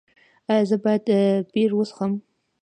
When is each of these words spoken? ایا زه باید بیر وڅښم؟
ایا 0.49 0.63
زه 0.69 0.75
باید 0.83 1.05
بیر 1.53 1.71
وڅښم؟ 1.75 2.11